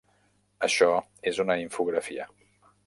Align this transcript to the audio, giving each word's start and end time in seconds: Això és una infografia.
Això 0.69 0.87
és 1.33 1.41
una 1.45 1.59
infografia. 1.67 2.31